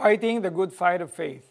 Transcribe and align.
Fighting 0.00 0.40
the 0.40 0.48
Good 0.48 0.72
Fight 0.72 1.04
of 1.04 1.12
Faith. 1.12 1.44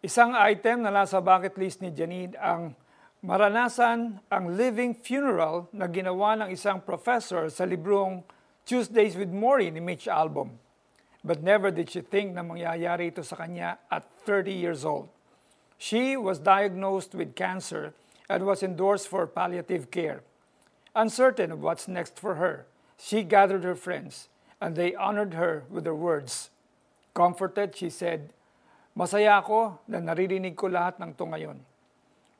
Isang 0.00 0.32
item 0.32 0.80
na 0.80 0.88
nasa 0.88 1.20
bucket 1.20 1.52
list 1.60 1.84
ni 1.84 1.92
Janine 1.92 2.32
ang 2.40 2.72
maranasan 3.20 4.24
ang 4.32 4.56
living 4.56 4.96
funeral 4.96 5.68
na 5.76 5.84
ginawa 5.84 6.32
ng 6.40 6.48
isang 6.48 6.80
professor 6.80 7.52
sa 7.52 7.68
librong 7.68 8.24
Tuesdays 8.64 9.20
with 9.20 9.28
Maury 9.28 9.68
ni 9.68 9.84
Mitch 9.84 10.08
Albom. 10.08 10.56
But 11.20 11.44
never 11.44 11.68
did 11.68 11.92
she 11.92 12.00
think 12.00 12.32
na 12.32 12.40
mangyayari 12.40 13.12
ito 13.12 13.20
sa 13.20 13.36
kanya 13.36 13.76
at 13.92 14.08
30 14.24 14.48
years 14.48 14.80
old. 14.88 15.12
She 15.76 16.16
was 16.16 16.40
diagnosed 16.40 17.12
with 17.12 17.36
cancer 17.36 17.92
and 18.32 18.48
was 18.48 18.64
endorsed 18.64 19.12
for 19.12 19.28
palliative 19.28 19.92
care. 19.92 20.24
Uncertain 20.96 21.52
of 21.52 21.60
what's 21.60 21.84
next 21.84 22.16
for 22.16 22.40
her, 22.40 22.64
she 22.96 23.20
gathered 23.20 23.60
her 23.60 23.76
friends 23.76 24.32
and 24.56 24.72
they 24.72 24.96
honored 24.96 25.36
her 25.36 25.68
with 25.68 25.84
their 25.84 25.92
words. 25.92 26.48
Comforted, 27.18 27.74
she 27.74 27.90
said, 27.90 28.30
Masaya 28.94 29.42
ako 29.42 29.82
na 29.90 29.98
naririnig 29.98 30.54
ko 30.54 30.70
lahat 30.70 31.02
ng 31.02 31.18
to 31.18 31.26
ngayon. 31.26 31.58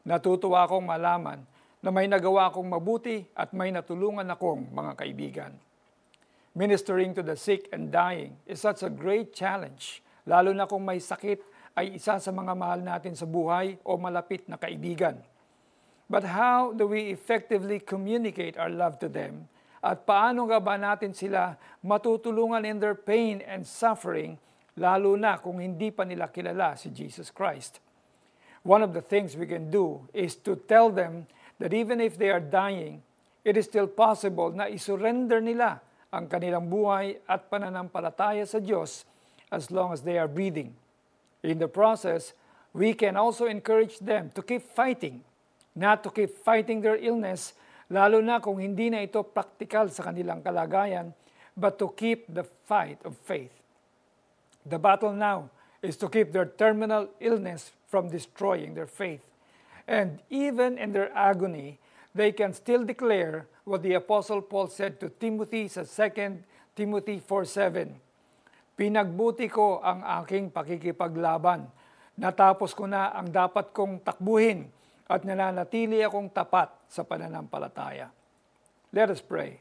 Natutuwa 0.06 0.62
akong 0.62 0.86
malaman 0.86 1.42
na 1.82 1.90
may 1.90 2.06
nagawa 2.06 2.46
akong 2.46 2.70
mabuti 2.70 3.26
at 3.34 3.50
may 3.50 3.74
natulungan 3.74 4.30
akong 4.30 4.70
mga 4.70 4.92
kaibigan. 4.94 5.52
Ministering 6.54 7.10
to 7.10 7.26
the 7.26 7.34
sick 7.34 7.66
and 7.74 7.90
dying 7.90 8.38
is 8.46 8.62
such 8.62 8.86
a 8.86 8.90
great 8.90 9.34
challenge, 9.34 9.98
lalo 10.22 10.54
na 10.54 10.70
kung 10.70 10.86
may 10.86 11.02
sakit 11.02 11.42
ay 11.74 11.98
isa 11.98 12.22
sa 12.22 12.30
mga 12.30 12.54
mahal 12.54 12.78
natin 12.78 13.18
sa 13.18 13.26
buhay 13.26 13.82
o 13.82 13.98
malapit 13.98 14.46
na 14.46 14.54
kaibigan. 14.62 15.18
But 16.06 16.22
how 16.22 16.70
do 16.70 16.86
we 16.86 17.10
effectively 17.10 17.82
communicate 17.82 18.54
our 18.54 18.70
love 18.70 19.02
to 19.02 19.10
them 19.10 19.50
at 19.82 20.06
paano 20.06 20.46
nga 20.46 20.62
ba 20.62 20.78
natin 20.78 21.14
sila 21.14 21.58
matutulungan 21.82 22.62
in 22.62 22.78
their 22.78 22.94
pain 22.94 23.42
and 23.42 23.66
suffering, 23.66 24.38
lalo 24.78 25.18
na 25.18 25.42
kung 25.42 25.58
hindi 25.58 25.90
pa 25.90 26.06
nila 26.06 26.30
kilala 26.30 26.78
si 26.78 26.94
Jesus 26.94 27.34
Christ? 27.34 27.82
One 28.62 28.86
of 28.86 28.94
the 28.94 29.02
things 29.02 29.34
we 29.34 29.50
can 29.50 29.70
do 29.70 30.06
is 30.14 30.38
to 30.46 30.54
tell 30.54 30.88
them 30.88 31.26
that 31.58 31.74
even 31.74 31.98
if 31.98 32.16
they 32.16 32.30
are 32.30 32.42
dying, 32.42 33.02
it 33.42 33.58
is 33.58 33.66
still 33.66 33.90
possible 33.90 34.54
na 34.54 34.70
isurrender 34.70 35.42
nila 35.42 35.82
ang 36.08 36.30
kanilang 36.30 36.70
buhay 36.70 37.18
at 37.26 37.50
pananampalataya 37.50 38.46
sa 38.46 38.62
Diyos 38.62 39.04
as 39.50 39.68
long 39.68 39.92
as 39.92 40.06
they 40.06 40.16
are 40.16 40.28
breathing. 40.28 40.72
In 41.42 41.58
the 41.58 41.68
process, 41.68 42.32
we 42.72 42.94
can 42.94 43.16
also 43.16 43.46
encourage 43.46 43.98
them 43.98 44.30
to 44.34 44.42
keep 44.42 44.62
fighting, 44.62 45.24
not 45.74 46.04
to 46.04 46.10
keep 46.10 46.30
fighting 46.44 46.80
their 46.80 46.96
illness, 46.96 47.56
lalo 47.88 48.20
na 48.20 48.38
kung 48.38 48.60
hindi 48.60 48.92
na 48.92 49.02
ito 49.02 49.24
praktikal 49.24 49.88
sa 49.88 50.12
kanilang 50.12 50.44
kalagayan, 50.44 51.10
but 51.56 51.80
to 51.80 51.90
keep 51.96 52.28
the 52.30 52.44
fight 52.68 53.00
of 53.02 53.16
faith. 53.26 53.57
The 54.68 54.78
battle 54.78 55.16
now 55.16 55.48
is 55.80 55.96
to 56.04 56.08
keep 56.08 56.32
their 56.32 56.46
terminal 56.46 57.08
illness 57.20 57.72
from 57.88 58.12
destroying 58.12 58.76
their 58.76 58.86
faith. 58.86 59.24
And 59.88 60.20
even 60.28 60.76
in 60.76 60.92
their 60.92 61.08
agony, 61.16 61.80
they 62.12 62.36
can 62.36 62.52
still 62.52 62.84
declare 62.84 63.48
what 63.64 63.80
the 63.80 63.96
Apostle 63.96 64.44
Paul 64.44 64.68
said 64.68 65.00
to 65.00 65.08
Timothy 65.08 65.72
sa 65.72 65.88
2 65.88 66.76
Timothy 66.76 67.18
4.7. 67.24 67.96
Pinagbuti 68.78 69.48
ko 69.50 69.82
ang 69.82 70.04
aking 70.22 70.54
pakikipaglaban. 70.54 71.66
Natapos 72.20 72.76
ko 72.76 72.86
na 72.86 73.10
ang 73.10 73.32
dapat 73.32 73.74
kong 73.74 74.04
takbuhin 74.04 74.68
at 75.08 75.24
nananatili 75.24 76.04
akong 76.04 76.30
tapat 76.30 76.70
sa 76.86 77.02
pananampalataya. 77.02 78.12
Let 78.92 79.08
us 79.10 79.24
pray. 79.24 79.58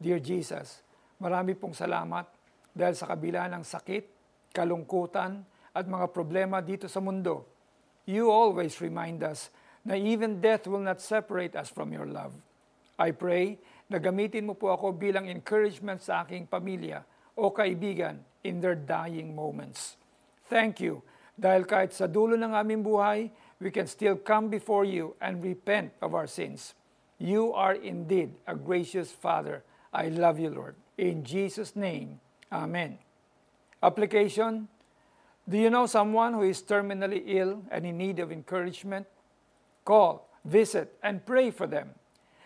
Dear 0.00 0.18
Jesus, 0.18 0.82
marami 1.20 1.54
pong 1.54 1.76
salamat 1.76 2.26
dahil 2.74 2.94
sa 2.94 3.06
kabila 3.06 3.46
ng 3.50 3.62
sakit, 3.62 4.17
kalungkutan 4.50 5.44
at 5.72 5.84
mga 5.84 6.10
problema 6.10 6.58
dito 6.64 6.90
sa 6.90 6.98
mundo, 6.98 7.46
you 8.08 8.32
always 8.32 8.80
remind 8.82 9.22
us 9.22 9.52
na 9.84 9.94
even 9.94 10.40
death 10.42 10.66
will 10.66 10.82
not 10.82 10.98
separate 10.98 11.54
us 11.54 11.70
from 11.70 11.92
your 11.94 12.08
love. 12.08 12.34
I 12.98 13.14
pray 13.14 13.62
na 13.86 14.02
gamitin 14.02 14.48
mo 14.48 14.58
po 14.58 14.74
ako 14.74 14.92
bilang 14.92 15.30
encouragement 15.30 16.02
sa 16.02 16.26
aking 16.26 16.50
pamilya 16.50 17.06
o 17.38 17.54
kaibigan 17.54 18.18
in 18.42 18.58
their 18.58 18.74
dying 18.74 19.32
moments. 19.32 19.94
Thank 20.50 20.82
you 20.82 21.04
dahil 21.38 21.70
kahit 21.70 21.94
sa 21.94 22.10
dulo 22.10 22.34
ng 22.34 22.50
aming 22.50 22.82
buhay, 22.82 23.30
we 23.62 23.70
can 23.70 23.86
still 23.86 24.18
come 24.18 24.50
before 24.50 24.82
you 24.82 25.14
and 25.22 25.38
repent 25.38 25.94
of 26.02 26.10
our 26.10 26.26
sins. 26.26 26.74
You 27.22 27.54
are 27.54 27.78
indeed 27.78 28.34
a 28.42 28.58
gracious 28.58 29.14
Father. 29.14 29.62
I 29.94 30.10
love 30.10 30.42
you, 30.42 30.50
Lord. 30.50 30.74
In 30.98 31.22
Jesus' 31.22 31.78
name, 31.78 32.18
Amen. 32.50 33.07
Application 33.82 34.66
Do 35.48 35.56
you 35.56 35.72
know 35.72 35.88
someone 35.88 36.36
who 36.36 36.44
is 36.44 36.60
terminally 36.60 37.24
ill 37.24 37.64
and 37.72 37.88
in 37.88 37.96
need 37.96 38.20
of 38.20 38.28
encouragement? 38.28 39.08
Call, 39.80 40.28
visit, 40.44 40.92
and 41.00 41.24
pray 41.24 41.48
for 41.48 41.64
them. 41.64 41.96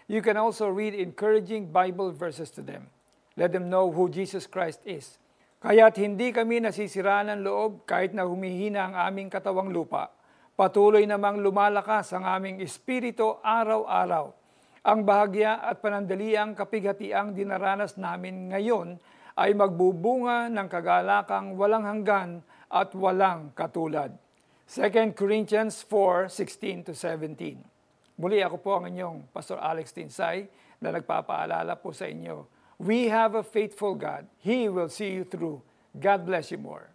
You 0.06 0.22
can 0.22 0.38
also 0.38 0.71
read 0.71 0.94
encouraging 0.94 1.75
Bible 1.75 2.15
verses 2.15 2.54
to 2.54 2.62
them. 2.62 2.87
Let 3.34 3.50
them 3.50 3.66
know 3.66 3.91
who 3.91 4.06
Jesus 4.06 4.47
Christ 4.47 4.87
is. 4.87 5.19
Kaya't 5.59 5.98
hindi 5.98 6.31
kami 6.31 6.62
nasisira 6.62 7.26
ng 7.26 7.42
loob 7.42 7.91
kahit 7.91 8.15
na 8.15 8.22
humihina 8.22 8.87
ang 8.87 8.94
aming 9.10 9.26
katawang 9.26 9.75
lupa. 9.75 10.15
Patuloy 10.54 11.03
namang 11.03 11.42
lumalakas 11.42 12.15
ang 12.15 12.22
aming 12.22 12.62
espiritu 12.62 13.42
araw-araw. 13.42 14.31
Ang 14.87 15.03
bahagya 15.03 15.59
at 15.59 15.82
panandaliang 15.82 16.54
kapighatiang 16.54 17.34
dinaranas 17.34 17.98
namin 17.98 18.54
ngayon 18.54 18.94
ay 19.37 19.56
magbubunga 19.56 20.53
ng 20.53 20.69
kagalakang 20.69 21.56
walang 21.56 21.84
hanggan 21.88 22.44
at 22.69 22.93
walang 22.93 23.53
katulad. 23.56 24.12
2 24.69 25.12
Corinthians 25.12 25.84
4:16 25.84 26.88
to 26.88 26.93
17. 26.97 27.60
Muli 28.16 28.41
ako 28.41 28.56
po 28.60 28.71
ang 28.81 28.88
inyong 28.88 29.28
Pastor 29.32 29.60
Alex 29.60 29.92
Tinsay 29.92 30.48
na 30.81 30.92
nagpapaalala 30.92 31.76
po 31.81 31.92
sa 31.92 32.09
inyo. 32.09 32.48
We 32.82 33.09
have 33.09 33.37
a 33.37 33.44
faithful 33.44 33.94
God. 33.94 34.26
He 34.41 34.66
will 34.69 34.88
see 34.88 35.12
you 35.12 35.25
through. 35.28 35.62
God 35.94 36.25
bless 36.25 36.50
you 36.50 36.59
more. 36.59 36.92